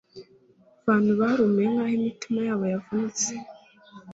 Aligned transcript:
Bantu 0.85 1.11
barumiwe 1.19 1.63
nkaho 1.73 1.93
imitima 1.99 2.39
yabo 2.47 2.65
yavunitse 2.73 3.31